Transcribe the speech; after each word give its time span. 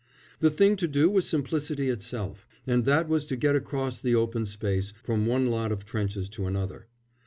The 0.39 0.49
thing 0.49 0.77
to 0.77 0.87
do 0.87 1.11
was 1.11 1.27
simplicity 1.29 1.87
itself, 1.89 2.47
and 2.65 2.85
that 2.85 3.07
was 3.07 3.23
to 3.27 3.35
get 3.35 3.55
across 3.55 4.01
the 4.01 4.15
open 4.15 4.47
space 4.47 4.93
from 5.03 5.27
one 5.27 5.51
lot 5.51 5.71
of 5.71 5.85
trenches 5.85 6.27
to 6.29 6.47
another. 6.47 6.87